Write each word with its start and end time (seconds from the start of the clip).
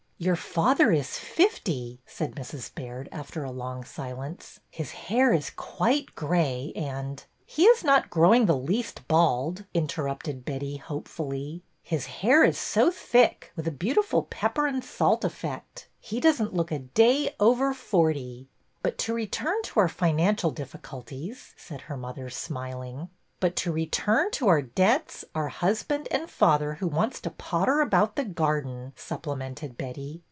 ''Your 0.21 0.35
father 0.35 0.91
is 0.91 1.17
fifty," 1.17 1.99
said 2.05 2.35
Mrs. 2.35 2.75
Baird, 2.75 3.09
after 3.11 3.43
a 3.43 3.49
long 3.51 3.83
silence.'' 3.83 4.59
His 4.69 4.91
hair 4.91 5.33
is 5.33 5.49
quite 5.49 6.13
gray 6.13 6.71
and 6.75 7.23
—"''He 7.47 7.63
is 7.63 7.83
not 7.83 8.11
growing 8.11 8.45
the 8.45 8.55
least 8.55 9.07
bald," 9.07 9.65
interrupted 9.73 10.45
Betty, 10.45 10.77
hopefully.'' 10.77 11.63
His 11.81 12.05
hair 12.21 12.43
is 12.43 12.59
so 12.59 12.91
thick, 12.91 13.51
with 13.55 13.67
a 13.67 13.71
beautiful 13.71 14.21
pepper 14.21 14.67
and 14.67 14.83
salt 14.85 15.25
effect. 15.25 15.87
He 15.99 16.19
does 16.19 16.39
n't 16.39 16.53
look 16.53 16.71
a 16.71 16.77
day 16.77 17.33
over 17.39 17.73
forty."'' 17.73 18.47
But 18.83 18.99
to 18.99 19.15
return 19.15 19.59
to 19.63 19.79
our 19.79 19.89
financial 19.89 20.51
difficulties," 20.51 21.55
said 21.57 21.81
her 21.81 21.97
mother, 21.97 22.29
smiling.'' 22.29 23.09
But 23.41 23.55
to 23.55 23.71
return 23.71 24.29
to 24.33 24.47
our 24.49 24.61
debts, 24.61 25.25
our 25.33 25.47
husband 25.47 26.07
and 26.11 26.29
father 26.29 26.75
who 26.75 26.87
wants 26.87 27.19
to 27.21 27.31
potter 27.31 27.81
about 27.81 28.15
the 28.15 28.23
garden," 28.23 28.93
supplemented 28.95 29.79
Betty. 29.79 30.19